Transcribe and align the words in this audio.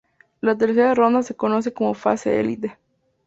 La 0.39 0.57
tercera 0.57 0.95
ronda 0.95 1.21
se 1.21 1.35
conoce 1.35 1.73
como 1.73 1.93
"Fase 1.93 2.39
Élite". 2.39 2.75